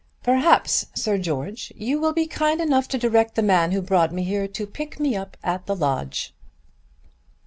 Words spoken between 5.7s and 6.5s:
lodge."